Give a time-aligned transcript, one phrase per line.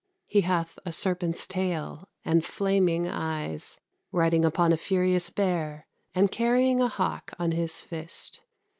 [0.25, 3.79] He hath a serpent's taile, and flaming eies;
[4.11, 5.85] riding upon a furious beare,
[6.15, 8.41] and carrieng a hawke on his fist."